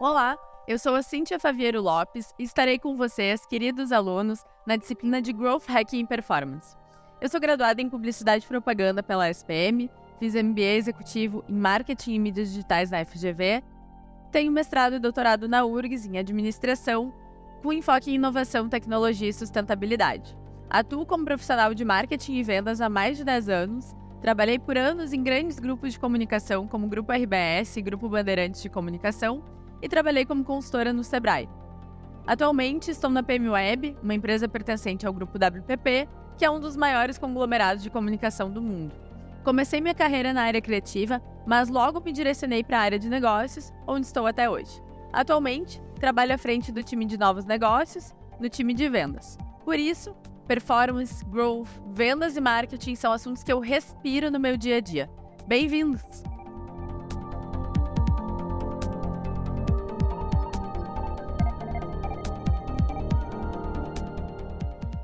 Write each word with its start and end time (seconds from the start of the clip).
Olá, 0.00 0.38
eu 0.66 0.78
sou 0.78 0.94
a 0.94 1.02
Cíntia 1.02 1.38
Faviero 1.38 1.82
Lopes 1.82 2.32
e 2.38 2.44
estarei 2.44 2.78
com 2.78 2.96
vocês, 2.96 3.44
queridos 3.44 3.92
alunos, 3.92 4.42
na 4.66 4.76
disciplina 4.76 5.20
de 5.20 5.30
Growth 5.30 5.68
Hacking 5.68 6.00
e 6.00 6.06
Performance. 6.06 6.74
Eu 7.20 7.28
sou 7.28 7.38
graduada 7.38 7.82
em 7.82 7.90
Publicidade 7.90 8.46
e 8.46 8.48
Propaganda 8.48 9.02
pela 9.02 9.28
SPM, 9.28 9.90
fiz 10.18 10.34
MBA 10.34 10.78
Executivo 10.78 11.44
em 11.46 11.52
Marketing 11.52 12.14
e 12.14 12.18
Mídias 12.18 12.48
Digitais 12.48 12.90
na 12.90 13.04
FGV, 13.04 13.62
tenho 14.32 14.50
mestrado 14.50 14.94
e 14.94 14.98
doutorado 14.98 15.46
na 15.46 15.66
URGS 15.66 16.06
em 16.06 16.16
Administração, 16.16 17.12
com 17.62 17.70
enfoque 17.70 18.10
em 18.10 18.14
Inovação, 18.14 18.70
Tecnologia 18.70 19.28
e 19.28 19.34
Sustentabilidade. 19.34 20.34
Atuo 20.70 21.04
como 21.04 21.26
profissional 21.26 21.74
de 21.74 21.84
marketing 21.84 22.36
e 22.36 22.42
vendas 22.42 22.80
há 22.80 22.88
mais 22.88 23.18
de 23.18 23.24
10 23.24 23.50
anos 23.50 23.94
Trabalhei 24.20 24.58
por 24.58 24.76
anos 24.76 25.14
em 25.14 25.22
grandes 25.22 25.58
grupos 25.58 25.94
de 25.94 25.98
comunicação, 25.98 26.68
como 26.68 26.86
Grupo 26.86 27.10
RBS 27.10 27.78
e 27.78 27.82
Grupo 27.82 28.06
Bandeirantes 28.06 28.60
de 28.60 28.68
Comunicação, 28.68 29.42
e 29.82 29.88
trabalhei 29.88 30.24
como 30.24 30.44
consultora 30.44 30.92
no 30.92 31.04
Sebrae. 31.04 31.48
Atualmente 32.26 32.90
estou 32.90 33.10
na 33.10 33.22
PM 33.22 33.48
Web, 33.48 33.96
uma 34.02 34.14
empresa 34.14 34.48
pertencente 34.48 35.06
ao 35.06 35.12
grupo 35.12 35.36
WPP, 35.36 36.08
que 36.36 36.44
é 36.44 36.50
um 36.50 36.60
dos 36.60 36.76
maiores 36.76 37.18
conglomerados 37.18 37.82
de 37.82 37.90
comunicação 37.90 38.50
do 38.50 38.62
mundo. 38.62 38.94
Comecei 39.42 39.80
minha 39.80 39.94
carreira 39.94 40.32
na 40.32 40.42
área 40.42 40.60
criativa, 40.60 41.22
mas 41.46 41.68
logo 41.68 42.00
me 42.00 42.12
direcionei 42.12 42.62
para 42.62 42.78
a 42.78 42.82
área 42.82 42.98
de 42.98 43.08
negócios, 43.08 43.72
onde 43.86 44.06
estou 44.06 44.26
até 44.26 44.48
hoje. 44.48 44.82
Atualmente, 45.12 45.82
trabalho 45.98 46.34
à 46.34 46.38
frente 46.38 46.70
do 46.70 46.82
time 46.82 47.04
de 47.04 47.18
novos 47.18 47.44
negócios, 47.44 48.14
no 48.38 48.48
time 48.48 48.74
de 48.74 48.88
vendas. 48.88 49.36
Por 49.64 49.78
isso, 49.78 50.14
performance, 50.46 51.24
growth, 51.24 51.68
vendas 51.92 52.36
e 52.36 52.40
marketing 52.40 52.94
são 52.94 53.12
assuntos 53.12 53.42
que 53.42 53.52
eu 53.52 53.60
respiro 53.60 54.30
no 54.30 54.38
meu 54.38 54.56
dia 54.56 54.76
a 54.76 54.80
dia. 54.80 55.10
Bem-vindos! 55.46 56.29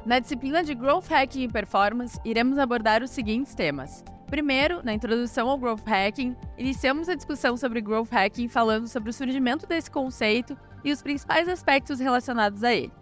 Na 0.07 0.21
disciplina 0.21 0.63
de 0.63 0.73
Growth 0.73 1.09
Hacking 1.11 1.43
e 1.43 1.49
Performance, 1.49 2.21
iremos 2.25 2.59
abordar 2.59 3.03
os 3.03 3.11
seguintes 3.11 3.57
temas. 3.57 4.05
Primeiro, 4.29 4.81
na 4.85 4.95
introdução 4.95 5.49
ao 5.49 5.59
Growth 5.59 5.83
Hacking, 5.85 6.37
iniciamos 6.57 7.09
a 7.09 7.17
discussão 7.17 7.57
sobre 7.57 7.81
Growth 7.81 8.13
Hacking 8.13 8.47
falando 8.47 8.87
sobre 8.87 9.11
o 9.11 9.13
surgimento 9.13 9.67
desse 9.67 9.91
conceito 9.91 10.57
e 10.85 10.93
os 10.93 11.03
principais 11.03 11.49
aspectos 11.49 11.99
relacionados 11.99 12.63
a 12.63 12.73
ele. 12.73 12.93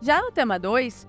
Já 0.00 0.22
no 0.22 0.30
tema 0.30 0.56
2, 0.56 1.08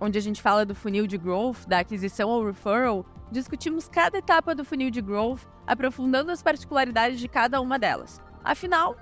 onde 0.00 0.18
a 0.18 0.20
gente 0.20 0.42
fala 0.42 0.66
do 0.66 0.74
funil 0.74 1.06
de 1.06 1.16
growth, 1.16 1.68
da 1.68 1.78
aquisição 1.78 2.28
ao 2.28 2.44
referral, 2.44 3.06
discutimos 3.30 3.88
cada 3.88 4.18
etapa 4.18 4.56
do 4.56 4.64
funil 4.64 4.90
de 4.90 5.00
growth, 5.00 5.42
aprofundando 5.68 6.32
as 6.32 6.42
particularidades 6.42 7.20
de 7.20 7.28
cada 7.28 7.60
uma 7.60 7.78
delas. 7.78 8.20
Afinal, 8.42 8.96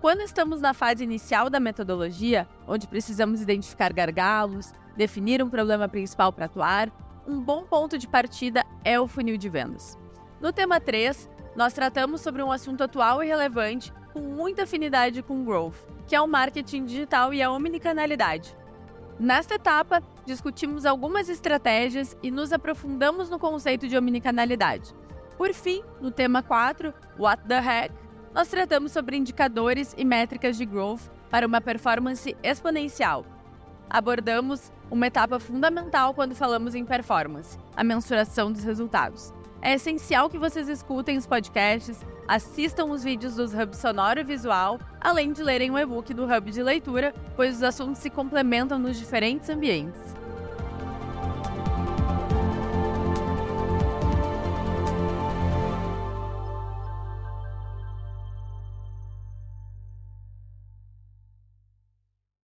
quando 0.00 0.20
estamos 0.20 0.60
na 0.60 0.72
fase 0.72 1.02
inicial 1.02 1.50
da 1.50 1.58
metodologia, 1.58 2.46
onde 2.68 2.86
precisamos 2.86 3.40
identificar 3.40 3.92
gargalos, 3.92 4.72
definir 4.96 5.42
um 5.42 5.48
problema 5.50 5.88
principal 5.88 6.32
para 6.32 6.46
atuar, 6.46 6.90
um 7.26 7.40
bom 7.40 7.64
ponto 7.64 7.98
de 7.98 8.08
partida 8.08 8.64
é 8.84 8.98
o 8.98 9.06
funil 9.06 9.36
de 9.36 9.48
vendas. 9.48 9.98
No 10.40 10.52
tema 10.52 10.80
3, 10.80 11.28
nós 11.54 11.72
tratamos 11.72 12.20
sobre 12.20 12.42
um 12.42 12.50
assunto 12.50 12.82
atual 12.82 13.22
e 13.22 13.28
relevante 13.28 13.92
com 14.12 14.20
muita 14.20 14.64
afinidade 14.64 15.22
com 15.22 15.44
growth, 15.44 15.76
que 16.06 16.16
é 16.16 16.20
o 16.20 16.26
marketing 16.26 16.84
digital 16.84 17.32
e 17.32 17.42
a 17.42 17.50
omnicanalidade, 17.50 18.56
Nesta 19.22 19.54
etapa, 19.54 20.02
discutimos 20.26 20.84
algumas 20.84 21.28
estratégias 21.28 22.16
e 22.22 22.30
nos 22.30 22.52
aprofundamos 22.52 23.30
no 23.30 23.38
conceito 23.38 23.86
de 23.86 23.96
omnicanalidade. 23.96 24.92
Por 25.36 25.52
fim, 25.52 25.82
no 26.00 26.10
tema 26.10 26.42
4, 26.42 26.92
What 27.18 27.44
the 27.46 27.58
Heck, 27.58 27.94
nós 28.34 28.48
tratamos 28.48 28.90
sobre 28.90 29.16
indicadores 29.16 29.94
e 29.96 30.04
métricas 30.04 30.56
de 30.56 30.64
growth 30.64 31.02
para 31.30 31.46
uma 31.46 31.60
performance 31.60 32.36
exponencial. 32.42 33.24
Abordamos 33.92 34.72
uma 34.90 35.06
etapa 35.06 35.38
fundamental 35.38 36.14
quando 36.14 36.34
falamos 36.34 36.74
em 36.74 36.82
performance, 36.82 37.58
a 37.76 37.84
mensuração 37.84 38.50
dos 38.50 38.64
resultados. 38.64 39.34
É 39.60 39.74
essencial 39.74 40.30
que 40.30 40.38
vocês 40.38 40.66
escutem 40.66 41.18
os 41.18 41.26
podcasts, 41.26 42.00
assistam 42.26 42.86
os 42.86 43.04
vídeos 43.04 43.36
dos 43.36 43.52
Hub 43.52 43.76
Sonoro 43.76 44.18
e 44.18 44.24
Visual, 44.24 44.80
além 44.98 45.30
de 45.30 45.42
lerem 45.42 45.70
o 45.70 45.78
e-book 45.78 46.14
do 46.14 46.24
Hub 46.24 46.50
de 46.50 46.62
Leitura, 46.62 47.14
pois 47.36 47.56
os 47.56 47.62
assuntos 47.62 47.98
se 47.98 48.08
complementam 48.08 48.78
nos 48.78 48.98
diferentes 48.98 49.50
ambientes. 49.50 50.00